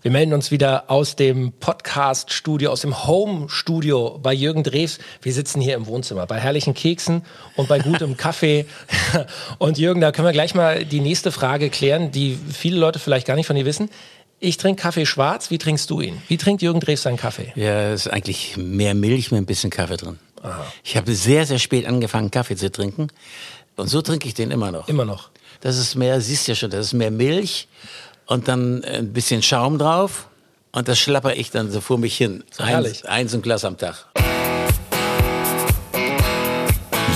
[0.00, 5.00] Wir melden uns wieder aus dem Podcast-Studio, aus dem Home-Studio bei Jürgen Drews.
[5.22, 7.22] Wir sitzen hier im Wohnzimmer bei herrlichen Keksen
[7.56, 8.66] und bei gutem Kaffee.
[9.58, 13.26] Und Jürgen, da können wir gleich mal die nächste Frage klären, die viele Leute vielleicht
[13.26, 13.90] gar nicht von dir wissen.
[14.38, 15.50] Ich trinke Kaffee schwarz.
[15.50, 16.22] Wie trinkst du ihn?
[16.28, 17.52] Wie trinkt Jürgen Drews seinen Kaffee?
[17.56, 20.20] Ja, es ist eigentlich mehr Milch mit ein bisschen Kaffee drin.
[20.42, 20.64] Aha.
[20.84, 23.08] Ich habe sehr, sehr spät angefangen, Kaffee zu trinken.
[23.74, 24.86] Und so trinke ich den immer noch.
[24.86, 25.30] Immer noch.
[25.60, 27.66] Das ist mehr, siehst ja schon, das ist mehr Milch
[28.28, 30.28] und dann ein bisschen Schaum drauf
[30.70, 32.44] und das schlapper ich dann so vor mich hin.
[32.50, 34.06] So eins, eins und Glas am Tag.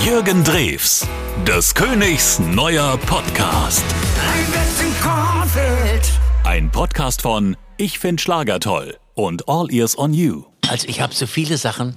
[0.05, 1.07] Jürgen Drews,
[1.47, 3.85] des Königs neuer Podcast.
[6.45, 10.45] Ein Podcast von Ich find Schlager toll und All Ears on You.
[10.69, 11.97] Also ich habe so viele Sachen,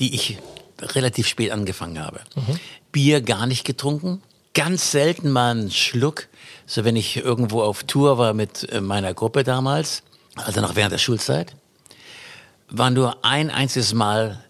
[0.00, 0.38] die ich
[0.80, 2.20] relativ spät angefangen habe.
[2.34, 2.58] Mhm.
[2.92, 4.22] Bier gar nicht getrunken,
[4.58, 6.26] ganz selten mal einen Schluck
[6.66, 10.02] so, wenn ich irgendwo auf Tour war mit äh, meiner Gruppe damals,
[10.34, 11.54] also noch während der Schulzeit,
[12.68, 14.42] war nur ein einziges Mal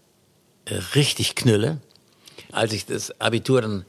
[0.64, 1.82] äh, richtig Knülle,
[2.52, 3.84] als ich das Abitur dann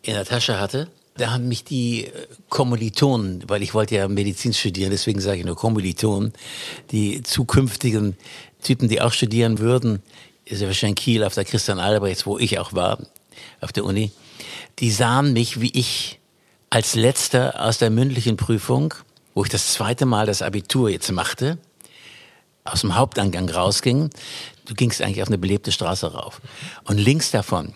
[0.00, 0.88] in der Tasche hatte.
[1.18, 2.12] Da haben mich die äh,
[2.48, 6.32] Kommilitonen, weil ich wollte ja Medizin studieren, deswegen sage ich nur Kommilitonen,
[6.92, 8.16] die zukünftigen
[8.62, 10.02] Typen, die auch studieren würden,
[10.46, 12.98] ist ja wahrscheinlich Kiel auf der Christian Albrechts, wo ich auch war,
[13.60, 14.12] auf der Uni,
[14.78, 16.20] die sahen mich, wie ich
[16.70, 18.94] als letzter aus der mündlichen Prüfung,
[19.34, 21.58] wo ich das zweite Mal das Abitur jetzt machte,
[22.64, 24.10] aus dem Hauptangang rausging,
[24.66, 26.40] du gingst eigentlich auf eine belebte Straße rauf.
[26.84, 27.74] Und links davon,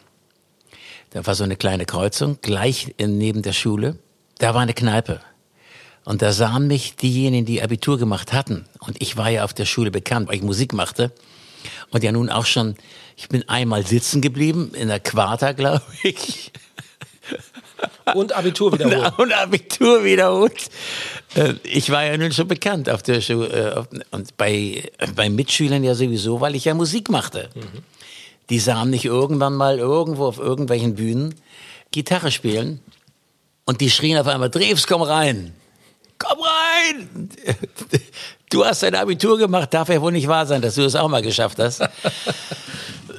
[1.10, 3.98] da war so eine kleine Kreuzung, gleich neben der Schule,
[4.38, 5.20] da war eine Kneipe.
[6.04, 8.64] Und da sahen mich diejenigen, die Abitur gemacht hatten.
[8.80, 11.12] Und ich war ja auf der Schule bekannt, weil ich Musik machte.
[11.90, 12.76] Und ja nun auch schon,
[13.16, 16.52] ich bin einmal sitzen geblieben, in der Quarta, glaube ich.
[18.14, 19.12] Und Abitur wiederholt.
[19.18, 20.70] Und, und Abitur wiederholt.
[21.34, 25.84] Äh, ich war ja nun schon bekannt auf der Schule äh, und bei, bei Mitschülern
[25.84, 27.50] ja sowieso, weil ich ja Musik machte.
[27.54, 27.82] Mhm.
[28.50, 31.34] Die sahen mich irgendwann mal irgendwo auf irgendwelchen Bühnen
[31.90, 32.80] Gitarre spielen
[33.64, 35.54] und die schrien auf einmal, Drews, komm rein.
[36.22, 37.28] Komm rein!
[38.50, 41.08] Du hast dein Abitur gemacht, darf ja wohl nicht wahr sein, dass du es auch
[41.08, 41.82] mal geschafft hast.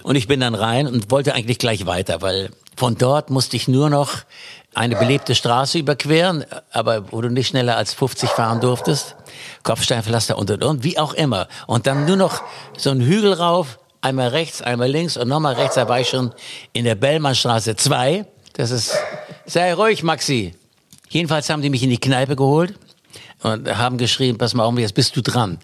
[0.03, 3.67] Und ich bin dann rein und wollte eigentlich gleich weiter, weil von dort musste ich
[3.67, 4.11] nur noch
[4.75, 9.15] eine belebte Straße überqueren, aber wo du nicht schneller als 50 fahren durftest.
[9.63, 11.47] Kopfsteinpflaster und und und, wie auch immer.
[11.67, 12.43] Und dann nur noch
[12.77, 16.33] so einen Hügel rauf, einmal rechts, einmal links und nochmal rechts, da war ich schon
[16.73, 18.25] in der Bellmannstraße 2.
[18.53, 18.95] Das ist,
[19.45, 20.53] sei ruhig, Maxi.
[21.09, 22.73] Jedenfalls haben die mich in die Kneipe geholt
[23.43, 25.59] und haben geschrieben, pass mal auf, jetzt bist du dran.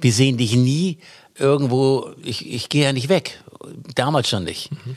[0.00, 0.98] Wir sehen dich nie
[1.36, 3.40] irgendwo, ich, ich gehe ja nicht weg.
[3.94, 4.70] Damals schon nicht.
[4.70, 4.96] Mhm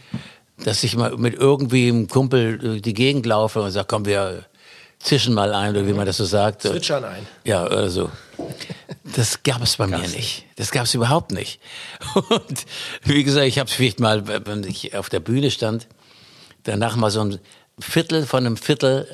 [0.64, 4.46] dass ich mal mit irgendwie einem Kumpel durch die Gegend laufe und sage, komm, wir
[5.00, 6.64] zischen mal ein, oder wie man das so sagt.
[6.64, 7.28] Zwitschern ein.
[7.44, 8.10] Ja, oder so.
[9.16, 10.46] Das gab es bei mir nicht.
[10.56, 11.60] Das gab es überhaupt nicht.
[12.30, 12.66] Und
[13.04, 15.88] wie gesagt, ich habe es vielleicht mal, wenn ich auf der Bühne stand,
[16.64, 17.40] danach mal so ein
[17.80, 19.08] Viertel von einem Viertel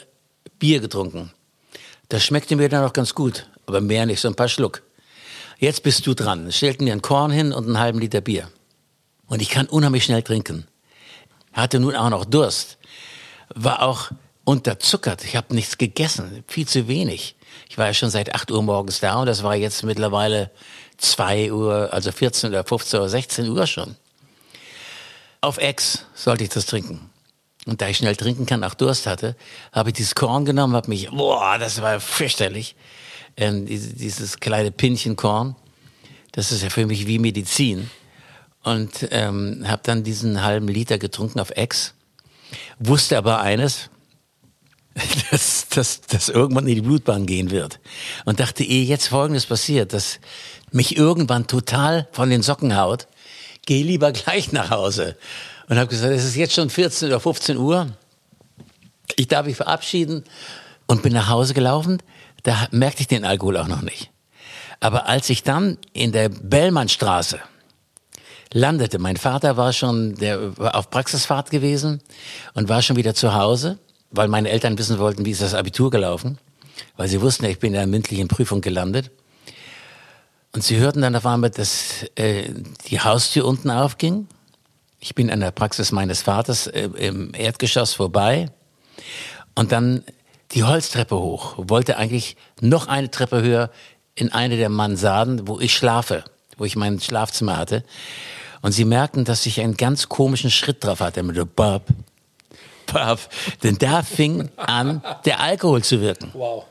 [0.59, 1.31] Bier getrunken.
[2.13, 4.83] Das schmeckte mir dann auch ganz gut, aber mehr nicht, so ein paar Schluck.
[5.57, 6.51] Jetzt bist du dran.
[6.51, 8.49] Stellten mir ein Korn hin und einen halben Liter Bier.
[9.25, 10.67] Und ich kann unheimlich schnell trinken
[11.53, 12.77] hatte nun auch noch Durst,
[13.53, 14.11] war auch
[14.43, 15.23] unterzuckert.
[15.23, 17.35] Ich habe nichts gegessen, viel zu wenig.
[17.69, 20.51] Ich war ja schon seit 8 Uhr morgens da und das war jetzt mittlerweile
[20.97, 23.95] 2 Uhr, also 14 oder 15 oder 16 Uhr schon.
[25.41, 27.09] Auf Ex sollte ich das trinken.
[27.65, 29.35] Und da ich schnell trinken kann, auch Durst hatte,
[29.71, 32.75] habe ich dieses Korn genommen, habe mich, boah, das war fürchterlich.
[33.37, 35.55] Ähm, dieses kleine Pinchen Korn,
[36.33, 37.89] das ist ja für mich wie Medizin
[38.63, 41.93] und ähm, habe dann diesen halben Liter getrunken auf Ex.
[42.79, 43.89] Wusste aber eines,
[45.31, 47.79] dass, dass, dass irgendwann in die Blutbahn gehen wird.
[48.25, 50.19] Und dachte, ehe jetzt Folgendes passiert, dass
[50.71, 53.07] mich irgendwann total von den Socken haut,
[53.65, 55.17] geh lieber gleich nach Hause.
[55.69, 57.87] Und habe gesagt, es ist jetzt schon 14 oder 15 Uhr.
[59.15, 60.23] Ich darf mich verabschieden
[60.87, 62.01] und bin nach Hause gelaufen.
[62.43, 64.11] Da merkte ich den Alkohol auch noch nicht.
[64.79, 67.39] Aber als ich dann in der Bellmannstraße
[68.53, 68.99] landete.
[68.99, 72.01] Mein Vater war schon der war auf Praxisfahrt gewesen
[72.53, 73.79] und war schon wieder zu Hause,
[74.11, 76.37] weil meine Eltern wissen wollten, wie ist das Abitur gelaufen,
[76.95, 79.11] weil sie wussten, ich bin in der mündlichen Prüfung gelandet.
[80.53, 82.49] Und sie hörten dann auf einmal, dass äh,
[82.87, 84.27] die Haustür unten aufging.
[85.03, 88.49] Ich bin an der Praxis meines Vaters äh, im Erdgeschoss vorbei
[89.53, 90.05] und dann
[90.53, 91.55] die Holztreppe hoch.
[91.57, 93.69] Wollte eigentlich noch eine Treppe höher
[94.15, 96.23] in eine der Mansarden, wo ich schlafe,
[96.55, 97.83] wo ich mein Schlafzimmer hatte.
[98.61, 101.21] Und sie merkten, dass ich einen ganz komischen Schritt drauf hatte.
[101.21, 101.83] Mit so, Bab,
[102.85, 103.19] Bab.
[103.61, 106.29] Denn da fing an, der Alkohol zu wirken.
[106.31, 106.63] Wow.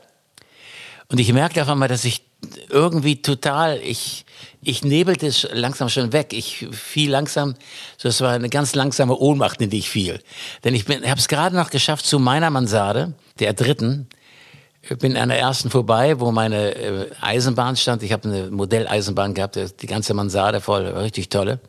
[1.07, 2.23] Und ich merkte auf einmal, dass ich
[2.69, 4.25] irgendwie total, ich,
[4.61, 6.33] ich nebelte es langsam schon weg.
[6.33, 7.55] Ich fiel langsam,
[8.01, 10.19] es war eine ganz langsame Ohnmacht, in die ich fiel.
[10.63, 14.07] Denn ich habe es gerade noch geschafft zu meiner Mansarde, der dritten.
[14.81, 18.03] Ich bin an der ersten vorbei, wo meine äh, Eisenbahn stand.
[18.03, 21.59] Ich habe eine Modelleisenbahn gehabt, die ganze Mansarde voll, richtig tolle.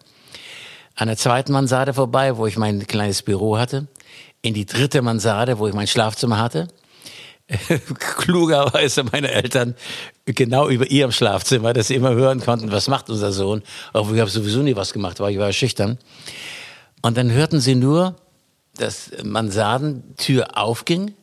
[0.97, 3.87] An der zweiten Mansarde vorbei, wo ich mein kleines Büro hatte.
[4.43, 6.69] In die dritte Mansarde, wo ich mein Schlafzimmer hatte.
[7.99, 9.75] klugerweise meine Eltern
[10.27, 13.63] genau über ihrem Schlafzimmer, dass sie immer hören konnten, was macht unser Sohn.
[13.93, 15.99] Obwohl ich sowieso nie was gemacht, weil ich war schüchtern.
[17.03, 18.17] Und dann hörten sie nur,
[18.77, 21.15] dass Mansardentür aufging,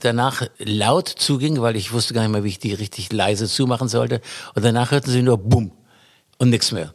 [0.00, 3.88] danach laut zuging, weil ich wusste gar nicht mehr, wie ich die richtig leise zumachen
[3.88, 4.20] sollte.
[4.54, 5.72] Und danach hörten sie nur Bumm
[6.38, 6.92] und nichts mehr.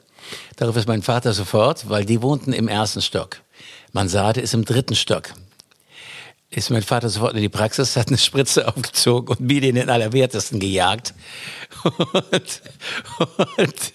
[0.57, 3.41] Darauf ist mein Vater sofort, weil die wohnten im ersten Stock.
[3.93, 5.33] Mansarde ist im dritten Stock
[6.51, 10.59] ist mein Vater sofort in die Praxis, hat eine Spritze aufgezogen und mir den Allerwertesten
[10.59, 11.13] gejagt.
[11.83, 12.61] Und,
[13.57, 13.93] und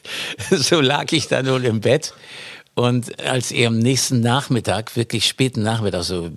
[0.51, 2.15] so lag ich da nun im Bett.
[2.75, 6.31] Und als er am nächsten Nachmittag, wirklich späten Nachmittag, so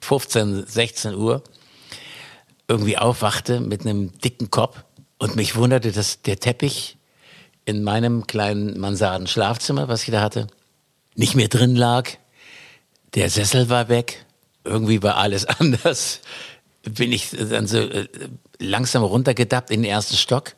[0.00, 1.42] 15, 16 Uhr,
[2.66, 4.82] irgendwie aufwachte mit einem dicken Kopf
[5.18, 6.96] und mich wunderte, dass der Teppich
[7.64, 10.48] in meinem kleinen Mansarden-Schlafzimmer, was ich da hatte,
[11.14, 12.10] nicht mehr drin lag.
[13.14, 14.24] Der Sessel war weg
[14.64, 16.20] irgendwie war alles anders.
[16.82, 18.08] Bin ich dann so äh,
[18.58, 20.54] langsam runtergedappt in den ersten Stock.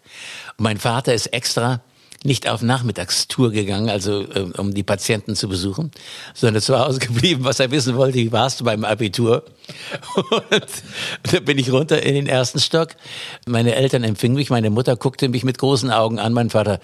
[0.56, 1.82] Mein Vater ist extra
[2.24, 5.90] nicht auf Nachmittagstour gegangen, also äh, um die Patienten zu besuchen,
[6.32, 9.44] sondern zu Hause geblieben, was er wissen wollte, wie warst du beim Abitur?
[10.30, 10.66] Und
[11.30, 12.96] da bin ich runter in den ersten Stock.
[13.46, 16.80] Meine Eltern empfingen mich, meine Mutter guckte mich mit großen Augen an, mein Vater,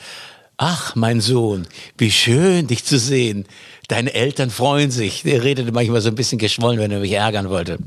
[0.58, 1.66] ach, mein Sohn,
[1.96, 3.46] wie schön, dich zu sehen
[3.90, 5.22] deine Eltern freuen sich.
[5.22, 7.78] Der redete manchmal so ein bisschen geschwollen, wenn er mich ärgern wollte.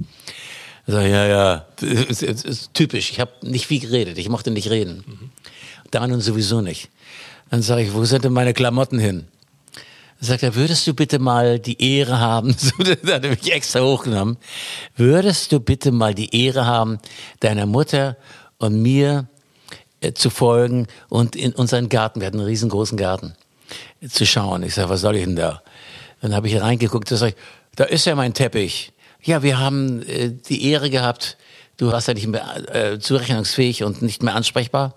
[0.86, 3.12] So, ja, ja, ist, ist, ist typisch.
[3.12, 4.18] Ich habe nicht viel geredet.
[4.18, 5.04] Ich mochte nicht reden.
[5.08, 5.32] Mhm.
[5.92, 6.90] Da nun sowieso nicht.
[7.50, 9.28] Dann sage ich, wo sind denn meine Klamotten hin?
[10.20, 13.54] Dann sagt er, würdest du bitte mal die Ehre haben, so, da hat er mich
[13.54, 14.38] extra hochgenommen,
[14.98, 17.00] würdest du bitte mal die Ehre haben,
[17.40, 18.18] deiner Mutter
[18.58, 19.28] und mir
[20.02, 23.36] äh, zu folgen und in unseren Garten, wir hatten einen riesengroßen Garten,
[24.10, 24.64] zu schauen.
[24.64, 25.63] Ich sage, was soll ich denn da?
[26.24, 27.36] Dann habe ich reingeguckt, da, ich,
[27.76, 28.94] da ist ja mein Teppich.
[29.22, 31.36] Ja, wir haben äh, die Ehre gehabt,
[31.76, 34.96] du warst ja nicht mehr äh, zurechnungsfähig und nicht mehr ansprechbar.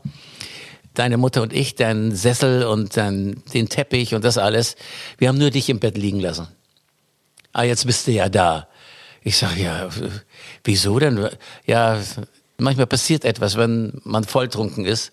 [0.94, 4.76] Deine Mutter und ich, dein Sessel und dein, den Teppich und das alles,
[5.18, 6.46] wir haben nur dich im Bett liegen lassen.
[7.52, 8.68] Ah, jetzt bist du ja da.
[9.24, 9.88] Ich sage, ja,
[10.62, 11.28] wieso denn?
[11.66, 12.00] Ja,
[12.56, 15.10] manchmal passiert etwas, wenn man volltrunken ist,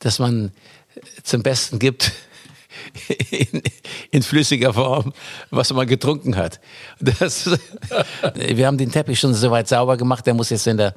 [0.00, 0.50] dass man
[1.22, 2.10] zum Besten gibt,
[3.30, 3.62] in,
[4.10, 5.12] in, flüssiger Form,
[5.50, 6.60] was man getrunken hat.
[7.00, 7.50] Das,
[8.34, 10.94] wir haben den Teppich schon soweit sauber gemacht, der muss jetzt in der,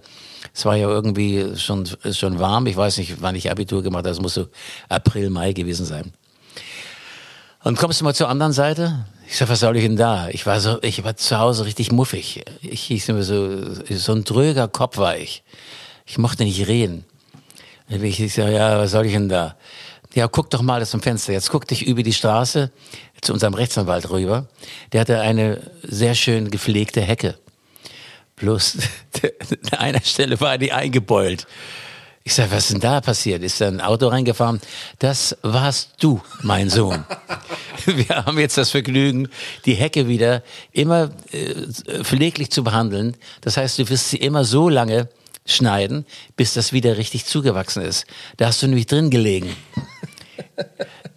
[0.53, 4.09] es war ja irgendwie schon, schon warm, ich weiß nicht, wann ich Abitur gemacht habe,
[4.09, 4.47] das muss so
[4.87, 6.13] April, Mai gewesen sein.
[7.63, 9.05] Und kommst du mal zur anderen Seite?
[9.27, 10.29] Ich sag, was soll ich denn da?
[10.29, 12.43] Ich war so, ich war zu Hause richtig muffig.
[12.61, 15.43] Ich hieß immer so, so ein dröger Kopf war ich.
[16.05, 17.05] Ich mochte nicht reden.
[17.89, 19.55] Ich sag, ja, was soll ich denn da?
[20.13, 21.33] Ja, guck doch mal aus dem Fenster.
[21.33, 22.71] Jetzt guck dich über die Straße
[23.21, 24.47] zu unserem Rechtsanwalt rüber.
[24.91, 27.37] Der hatte eine sehr schön gepflegte Hecke.
[28.37, 28.77] Bloß
[29.71, 31.45] an einer Stelle war die eingebeult.
[32.23, 33.43] Ich sage, was ist denn da passiert?
[33.43, 34.59] Ist da ein Auto reingefahren?
[34.99, 37.05] Das warst du, mein Sohn.
[37.85, 39.29] Wir haben jetzt das Vergnügen,
[39.65, 43.15] die Hecke wieder immer äh, pfleglich zu behandeln.
[43.41, 45.07] Das heißt, du wirst sie immer so lange
[45.51, 48.05] schneiden, bis das wieder richtig zugewachsen ist.
[48.37, 49.55] Da hast du nämlich drin gelegen.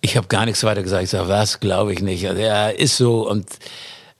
[0.00, 1.04] Ich habe gar nichts weiter gesagt.
[1.04, 2.22] Ich sage, was, glaube ich nicht.
[2.22, 3.46] Ja, ist so und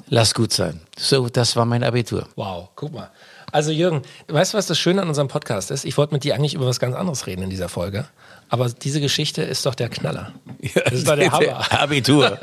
[0.09, 0.81] lass gut sein.
[0.97, 2.29] So, das war mein Abitur.
[2.37, 3.11] Wow, guck mal.
[3.51, 5.85] Also Jürgen, weißt du, was das Schöne an unserem Podcast ist?
[5.85, 8.07] Ich wollte mit dir eigentlich über was ganz anderes reden in dieser Folge.
[8.49, 10.33] Aber diese Geschichte ist doch der Knaller.
[10.61, 11.73] Ja, das war der Hammer.
[11.81, 12.39] Abitur.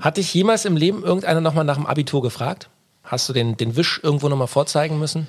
[0.00, 2.68] Hat dich jemals im Leben irgendeiner nochmal nach dem Abitur gefragt?
[3.02, 5.26] Hast du den, den Wisch irgendwo nochmal vorzeigen müssen?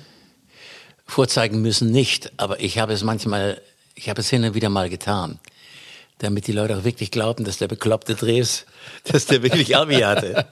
[1.08, 3.60] Vorzeigen müssen nicht, aber ich habe es manchmal,
[3.96, 5.40] ich habe es hin und wieder mal getan
[6.18, 8.66] damit die Leute auch wirklich glauben, dass der bekloppte Drews,
[9.04, 10.46] dass der wirklich Abi hatte.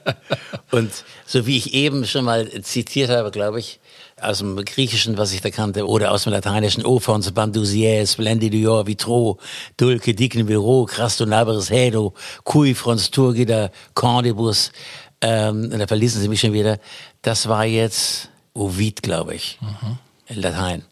[0.70, 0.90] Und
[1.26, 3.80] so wie ich eben schon mal zitiert habe, glaube ich,
[4.20, 8.86] aus dem Griechischen, was ich da kannte, oder aus dem Lateinischen, O fons bandusier, splendidior
[8.86, 9.38] vitro,
[9.76, 14.72] dulce digni viro, crastonaberis hedo, cui frons turgida, cordibus,
[15.20, 16.78] ähm, und da verließen sie mich schon wieder.
[17.22, 19.98] Das war jetzt Ovid, glaube ich, mhm.
[20.28, 20.84] In Latein.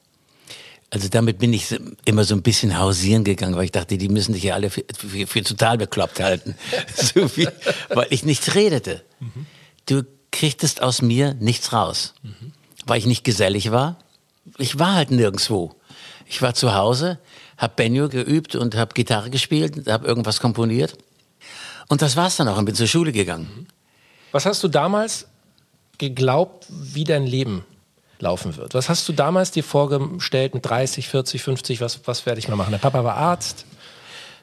[0.91, 1.75] Also damit bin ich
[2.05, 4.85] immer so ein bisschen hausieren gegangen, weil ich dachte, die müssen dich ja alle für,
[4.97, 6.55] für, für total bekloppt halten.
[6.95, 7.53] so viel,
[7.89, 9.03] weil ich nichts redete.
[9.19, 9.47] Mhm.
[9.87, 12.15] Du kriegtest aus mir nichts raus.
[12.23, 12.53] Mhm.
[12.87, 13.99] Weil ich nicht gesellig war.
[14.57, 15.75] Ich war halt nirgendwo.
[16.27, 17.19] Ich war zu Hause,
[17.57, 20.97] habe Benjo geübt und habe Gitarre gespielt, habe irgendwas komponiert.
[21.89, 23.67] Und das war's dann auch und bin zur Schule gegangen.
[24.33, 25.27] Was hast du damals
[25.99, 27.65] geglaubt, wie dein Leben
[28.19, 28.75] laufen wird?
[28.75, 31.81] Was hast du damals dir vorgestellt mit 30, 40, 50?
[31.81, 32.71] Was, was werde ich mal machen?
[32.71, 33.67] Der Papa war Arzt.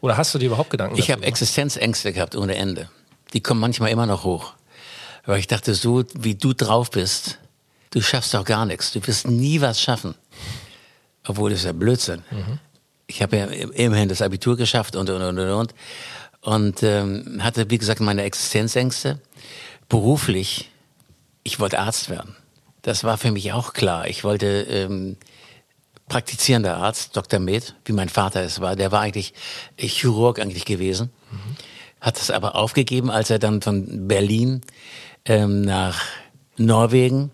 [0.01, 2.89] Oder hast du dir überhaupt Gedanken Ich habe Existenzängste gehabt ohne Ende.
[3.33, 4.53] Die kommen manchmal immer noch hoch.
[5.25, 7.37] Weil ich dachte, so wie du drauf bist,
[7.91, 8.91] du schaffst doch gar nichts.
[8.91, 10.15] Du wirst nie was schaffen.
[11.27, 12.23] Obwohl das ist ja Blödsinn.
[12.31, 12.59] Mhm.
[13.05, 15.51] Ich habe ja immerhin das Abitur geschafft und und und und.
[15.51, 15.73] Und,
[16.41, 19.19] und ähm, hatte, wie gesagt, meine Existenzängste.
[19.89, 20.71] Beruflich,
[21.43, 22.35] ich wollte Arzt werden.
[22.81, 24.07] Das war für mich auch klar.
[24.07, 25.17] Ich wollte ähm,
[26.07, 27.39] praktizierender Arzt, Dr.
[27.39, 28.75] Med, wie mein Vater es war.
[28.75, 29.33] Der war eigentlich
[29.77, 31.11] Chirurg eigentlich gewesen.
[31.31, 31.55] Mhm.
[32.01, 34.61] Hat es aber aufgegeben, als er dann von Berlin
[35.25, 36.01] ähm, nach
[36.57, 37.31] Norwegen,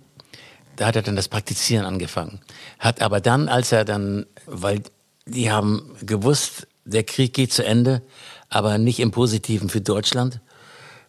[0.76, 2.42] da hat er dann das Praktizieren angefangen.
[2.78, 4.84] Hat aber dann, als er dann, weil
[5.26, 8.02] die haben gewusst, der Krieg geht zu Ende,
[8.50, 10.40] aber nicht im Positiven für Deutschland,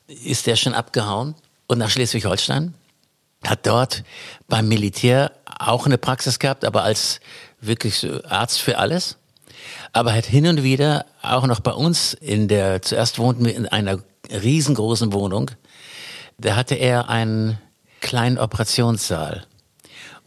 [0.06, 1.34] ist der schon abgehauen
[1.66, 2.74] und nach Schleswig-Holstein.
[3.46, 4.02] Hat dort
[4.48, 7.20] beim Militär auch eine Praxis gehabt, aber als
[7.60, 9.16] wirklich Arzt für alles.
[9.92, 13.66] Aber hat hin und wieder auch noch bei uns in der, zuerst wohnten wir in
[13.66, 13.98] einer
[14.30, 15.50] riesengroßen Wohnung.
[16.38, 17.58] Da hatte er einen
[18.00, 19.46] kleinen Operationssaal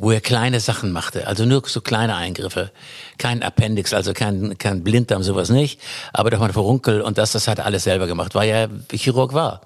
[0.02, 2.72] wo er kleine Sachen machte, also nur so kleine Eingriffe,
[3.20, 5.80] kein Appendix, also kein, kein Blinddarm, sowas nicht,
[6.12, 9.34] aber doch mal Verunkel und das, das hat er alles selber gemacht, weil er Chirurg
[9.34, 9.62] war.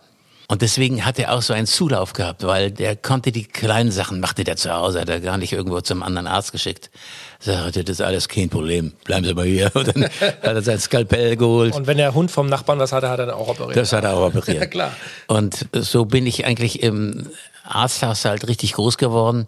[0.48, 4.20] Und deswegen hat er auch so einen Zulauf gehabt, weil der konnte die kleinen Sachen,
[4.20, 6.92] machte der zu Hause, hat er gar nicht irgendwo zum anderen Arzt geschickt.
[7.40, 9.72] Sagte, das ist alles kein Problem, bleiben Sie mal hier.
[9.76, 11.76] Und dann hat er sein Skalpell geholt.
[11.76, 13.78] Und wenn der Hund vom Nachbarn was hatte, hat er dann auch operiert.
[13.78, 14.58] Das hat er auch operiert.
[14.62, 14.92] ja, klar.
[15.28, 17.28] Und so bin ich eigentlich im
[17.64, 19.48] Arzthaushalt richtig groß geworden,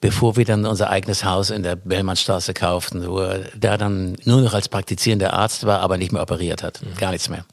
[0.00, 4.42] bevor wir dann unser eigenes Haus in der Bellmannstraße kauften, wo er da dann nur
[4.42, 6.82] noch als praktizierender Arzt war, aber nicht mehr operiert hat.
[6.82, 6.98] Mhm.
[6.98, 7.44] Gar nichts mehr.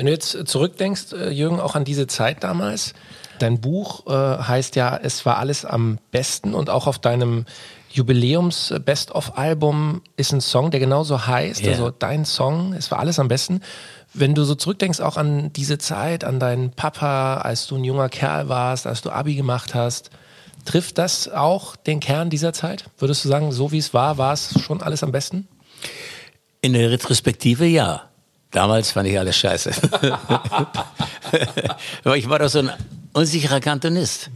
[0.00, 2.94] Wenn du jetzt zurückdenkst, äh, Jürgen, auch an diese Zeit damals,
[3.38, 7.44] dein Buch äh, heißt ja, es war alles am besten und auch auf deinem
[7.90, 11.72] Jubiläums Best-of-Album ist ein Song, der genauso heißt, yeah.
[11.72, 13.60] also dein Song, es war alles am besten.
[14.14, 18.08] Wenn du so zurückdenkst auch an diese Zeit, an deinen Papa, als du ein junger
[18.08, 20.08] Kerl warst, als du Abi gemacht hast,
[20.64, 22.86] trifft das auch den Kern dieser Zeit?
[22.96, 25.46] Würdest du sagen, so wie es war, war es schon alles am besten?
[26.62, 28.09] In der Retrospektive ja.
[28.50, 29.70] Damals fand ich alles scheiße.
[32.04, 32.70] Aber ich war doch so ein
[33.12, 34.30] unsicherer Kantonist.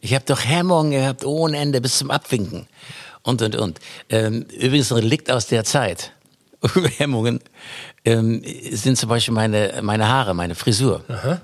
[0.00, 2.66] Ich habe doch Hemmungen gehabt ohne Ende bis zum Abwinken.
[3.22, 3.80] Und, und, und.
[4.10, 6.12] Ähm, übrigens ein Relikt aus der Zeit.
[6.98, 7.40] Hemmungen
[8.04, 8.42] ähm,
[8.72, 11.02] sind zum Beispiel meine, meine Haare, meine Frisur.
[11.08, 11.40] Aha.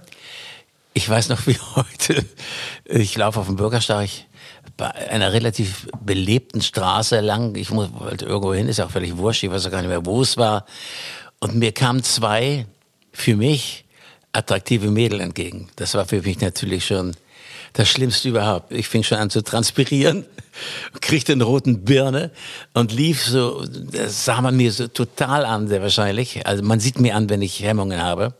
[0.92, 2.24] Ich weiß noch wie heute.
[2.84, 4.10] Ich laufe auf dem Bürgersteig
[4.76, 7.54] bei einer relativ belebten Straße lang.
[7.54, 9.42] Ich muss, wollte irgendwo hin, ist auch völlig wurscht.
[9.42, 10.66] Ich weiß auch gar nicht mehr, wo es war.
[11.40, 12.66] Und mir kamen zwei,
[13.12, 13.84] für mich,
[14.32, 15.68] attraktive Mädel entgegen.
[15.76, 17.16] Das war für mich natürlich schon
[17.72, 18.72] das Schlimmste überhaupt.
[18.72, 20.26] Ich fing schon an zu transpirieren,
[21.00, 22.30] kriegte einen roten Birne
[22.74, 26.46] und lief so, das sah man mir so total an, sehr wahrscheinlich.
[26.46, 28.34] Also man sieht mir an, wenn ich Hemmungen habe.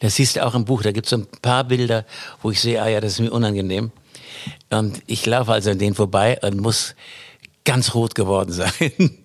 [0.00, 2.04] Das siehst du auch im Buch, da gibt es so ein paar Bilder,
[2.42, 3.90] wo ich sehe, ah ja, das ist mir unangenehm.
[4.70, 6.94] Und ich laufe also an denen vorbei und muss
[7.68, 9.18] ganz rot geworden sein.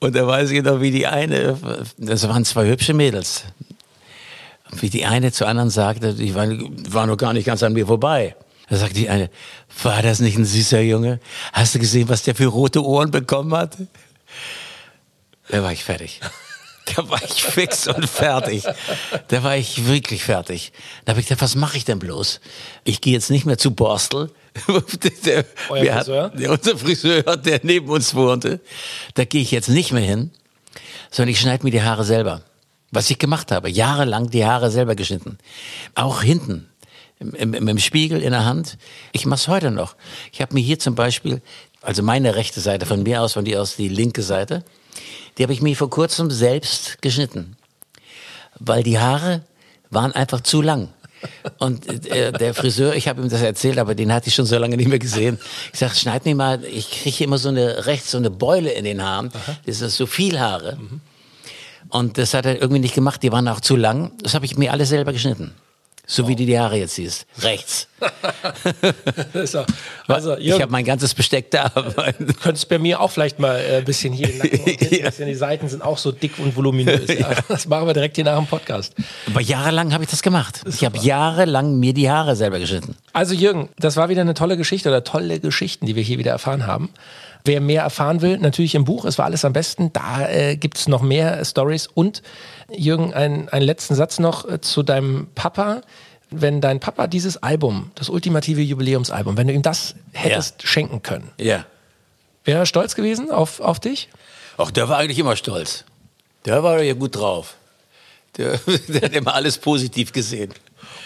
[0.00, 1.58] Und da weiß ich noch, wie die eine,
[1.98, 3.44] das waren zwei hübsche Mädels,
[4.80, 6.48] wie die eine zur anderen sagte, die war,
[6.88, 8.34] war noch gar nicht ganz an mir vorbei.
[8.70, 9.28] Da sagt die eine,
[9.82, 11.20] war das nicht ein süßer Junge?
[11.52, 13.76] Hast du gesehen, was der für rote Ohren bekommen hat?
[15.48, 16.20] Da war ich fertig.
[16.96, 18.64] Da war ich fix und fertig.
[19.28, 20.72] Da war ich wirklich fertig.
[21.04, 22.40] Da habe ich gedacht, was mache ich denn bloß?
[22.84, 24.30] Ich gehe jetzt nicht mehr zu Borstel.
[25.24, 26.24] der, Euer Friseur?
[26.24, 28.60] Hat, der, unser Friseur, der neben uns wohnte.
[29.14, 30.30] Da gehe ich jetzt nicht mehr hin,
[31.10, 32.42] sondern ich schneide mir die Haare selber.
[32.90, 35.38] Was ich gemacht habe, jahrelang die Haare selber geschnitten.
[35.94, 36.68] Auch hinten,
[37.18, 38.78] im, im Spiegel in der Hand.
[39.12, 39.96] Ich mache es heute noch.
[40.32, 41.42] Ich habe mir hier zum Beispiel,
[41.82, 44.64] also meine rechte Seite von mir aus, von dir aus die linke Seite,
[45.36, 47.56] die habe ich mir vor kurzem selbst geschnitten.
[48.58, 49.42] Weil die Haare
[49.90, 50.88] waren einfach zu lang.
[51.58, 54.58] Und äh, der Friseur, ich habe ihm das erzählt, aber den hatte ich schon so
[54.58, 55.38] lange nicht mehr gesehen.
[55.72, 58.84] Ich sage, schneid mir mal, ich kriege immer so eine rechts so eine Beule in
[58.84, 59.30] den Haaren.
[59.32, 59.56] Aha.
[59.64, 60.76] Das ist so viel Haare.
[60.76, 61.00] Mhm.
[61.88, 64.12] Und das hat er irgendwie nicht gemacht, die waren auch zu lang.
[64.22, 65.54] Das habe ich mir alles selber geschnitten.
[66.08, 66.30] So wow.
[66.30, 67.26] wie du die Haare jetzt siehst.
[67.40, 67.88] Rechts.
[70.06, 71.68] also, ich habe mein ganzes Besteck da.
[71.68, 74.28] Du könntest bei mir auch vielleicht mal ein äh, bisschen hier
[74.90, 75.10] ja.
[75.10, 77.06] Die Seiten sind auch so dick und voluminös.
[77.16, 77.30] Ja.
[77.48, 78.94] Das machen wir direkt hier nach dem Podcast.
[79.26, 80.60] Aber jahrelang habe ich das gemacht.
[80.64, 82.94] Das ich habe jahrelang mir die Haare selber geschnitten.
[83.16, 86.32] Also Jürgen, das war wieder eine tolle Geschichte oder tolle Geschichten, die wir hier wieder
[86.32, 86.90] erfahren haben.
[87.46, 89.90] Wer mehr erfahren will, natürlich im Buch, es war alles am besten.
[89.94, 91.86] Da äh, gibt es noch mehr Stories.
[91.86, 92.20] Und
[92.70, 95.80] Jürgen, ein, einen letzten Satz noch äh, zu deinem Papa.
[96.28, 100.68] Wenn dein Papa dieses Album, das ultimative Jubiläumsalbum, wenn du ihm das hättest ja.
[100.68, 101.64] schenken können, ja.
[102.44, 104.10] wäre er stolz gewesen auf, auf dich?
[104.58, 105.86] Ach, der war eigentlich immer stolz.
[106.44, 107.54] Der war ja gut drauf.
[108.36, 108.58] Der,
[108.88, 110.52] der hat immer alles positiv gesehen.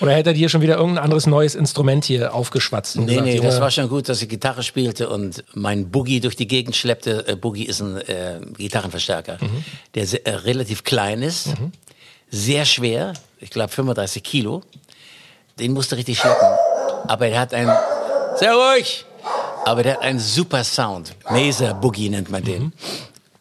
[0.00, 2.96] Oder hätte er dir schon wieder irgendein anderes neues Instrument hier aufgeschwatzt?
[2.96, 6.36] Nee, gesagt, nee, das war schon gut, dass ich Gitarre spielte und mein Boogie durch
[6.36, 7.26] die Gegend schleppte.
[7.28, 9.64] Äh, Boogie ist ein äh, Gitarrenverstärker, mhm.
[9.94, 11.72] der sehr, äh, relativ klein ist, mhm.
[12.30, 14.62] sehr schwer, ich glaube 35 Kilo.
[15.58, 16.48] Den musste richtig schleppen.
[17.06, 17.70] Aber er hat einen,
[18.36, 19.04] sehr ruhig,
[19.66, 21.14] aber der hat einen super Sound.
[21.30, 22.62] Mesa Boogie nennt man den.
[22.62, 22.72] Mhm.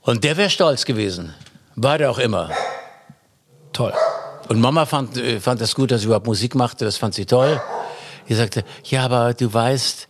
[0.01, 1.33] Und der wäre stolz gewesen.
[1.75, 2.49] War der auch immer.
[3.71, 3.93] Toll.
[4.49, 6.83] Und Mama fand, äh, fand das gut, dass ich überhaupt Musik machte.
[6.83, 7.61] Das fand sie toll.
[8.27, 10.07] Die sagte, ja, aber du weißt,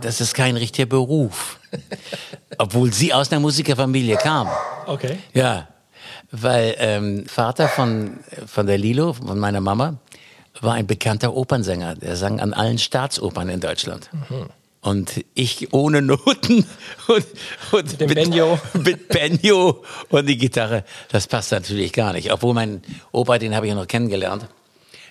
[0.00, 1.60] das ist kein richtiger Beruf.
[2.58, 4.48] Obwohl sie aus einer Musikerfamilie kam.
[4.86, 5.18] Okay.
[5.34, 5.68] Ja,
[6.30, 9.98] weil ähm, Vater von, von der Lilo, von meiner Mama,
[10.60, 11.94] war ein bekannter Opernsänger.
[11.94, 14.08] Der sang an allen Staatsopern in Deutschland.
[14.12, 14.46] Mhm.
[14.82, 16.66] Und ich ohne Noten
[17.06, 17.26] und,
[17.70, 18.58] und mit, Benjo.
[18.84, 22.32] mit Benjo und die Gitarre, das passt natürlich gar nicht.
[22.32, 24.46] Obwohl mein Opa, den habe ich ja noch kennengelernt,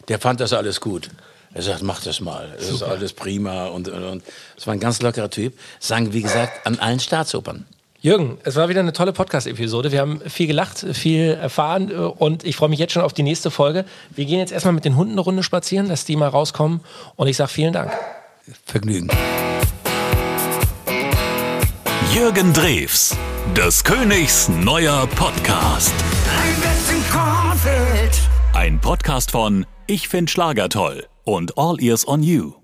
[0.10, 1.10] der fand das alles gut.
[1.54, 4.24] Er sagt, mach das mal, das ist alles prima und, und, und.
[4.56, 5.58] Das war ein ganz lockerer Typ.
[5.80, 7.66] Sang, wie gesagt, an allen Staatsopern.
[8.02, 9.92] Jürgen, es war wieder eine tolle Podcast-Episode.
[9.92, 13.52] Wir haben viel gelacht, viel erfahren und ich freue mich jetzt schon auf die nächste
[13.52, 13.86] Folge.
[14.10, 16.82] Wir gehen jetzt erstmal mit den Hunden eine Runde spazieren, dass die mal rauskommen
[17.16, 17.92] und ich sage vielen Dank.
[18.66, 19.10] Vergnügen.
[22.14, 23.16] Jürgen Drews,
[23.56, 25.94] des Königs neuer Podcast.
[28.54, 32.61] Ein Podcast von Ich find Schlager toll und All Ears on You.